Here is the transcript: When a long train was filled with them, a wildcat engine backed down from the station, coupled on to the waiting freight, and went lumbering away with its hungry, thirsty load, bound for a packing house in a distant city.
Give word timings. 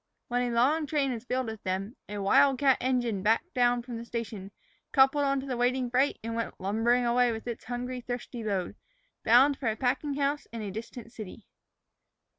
When 0.29 0.41
a 0.41 0.55
long 0.55 0.87
train 0.87 1.11
was 1.13 1.25
filled 1.25 1.45
with 1.45 1.61
them, 1.61 1.95
a 2.09 2.17
wildcat 2.17 2.77
engine 2.81 3.21
backed 3.21 3.53
down 3.53 3.83
from 3.83 3.97
the 3.97 4.03
station, 4.03 4.49
coupled 4.91 5.25
on 5.25 5.39
to 5.41 5.45
the 5.45 5.55
waiting 5.55 5.91
freight, 5.91 6.17
and 6.23 6.33
went 6.33 6.59
lumbering 6.59 7.05
away 7.05 7.31
with 7.31 7.45
its 7.45 7.65
hungry, 7.65 8.01
thirsty 8.01 8.43
load, 8.43 8.75
bound 9.23 9.59
for 9.59 9.69
a 9.69 9.75
packing 9.75 10.15
house 10.15 10.47
in 10.51 10.63
a 10.63 10.71
distant 10.71 11.11
city. 11.11 11.45